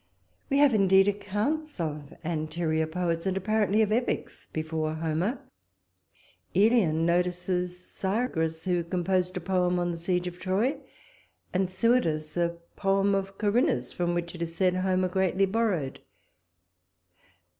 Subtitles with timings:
[0.49, 5.37] We have indeed accounts of anterior poets, and apparently of epics, before Homer;
[6.55, 10.77] Ælian notices Syagrus, who composed a poem on the Siege of Troy;
[11.53, 15.99] and Suidas the poem of Corinnus, from which it is said Homer greatly borrowed.